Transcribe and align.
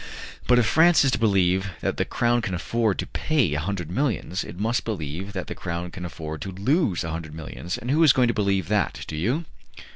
"But 0.47 0.57
if 0.57 0.65
France 0.65 1.05
is 1.05 1.11
to 1.11 1.19
believe 1.19 1.69
that 1.81 1.97
the 1.97 2.05
Crown 2.05 2.41
can 2.41 2.55
afford 2.55 2.97
to 2.97 3.05
pay 3.05 3.53
a 3.53 3.59
hundred 3.59 3.91
millions, 3.91 4.43
it 4.43 4.59
must 4.59 4.83
believe 4.83 5.33
that 5.33 5.45
the 5.45 5.53
Crown 5.53 5.91
can 5.91 6.05
afford 6.05 6.41
to 6.41 6.51
lose 6.51 7.03
a 7.03 7.11
hundred 7.11 7.35
millions, 7.35 7.77
and 7.77 7.91
who 7.91 8.01
is 8.01 8.11
going 8.11 8.27
to 8.27 8.33
believe 8.33 8.67
that? 8.67 9.01
Do 9.05 9.15
you?" 9.15 9.45